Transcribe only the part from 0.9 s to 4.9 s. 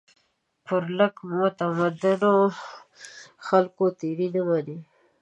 لږ متمدنو خلکو تېري نه مني.